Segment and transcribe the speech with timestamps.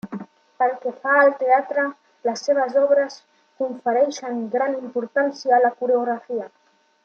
[0.61, 1.83] Pel que fa al teatre,
[2.29, 3.19] les seves obres
[3.63, 6.51] confereixen gran importància a la coreografia.